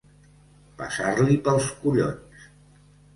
Passar-li 0.79 1.37
pels 1.47 1.67
collons. 1.83 2.49